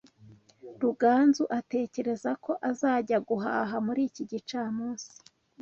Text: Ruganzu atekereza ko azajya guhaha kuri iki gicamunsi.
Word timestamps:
Ruganzu 0.81 1.43
atekereza 1.59 2.31
ko 2.43 2.51
azajya 2.69 3.17
guhaha 3.27 3.75
kuri 3.85 4.01
iki 4.09 4.23
gicamunsi. 4.31 5.11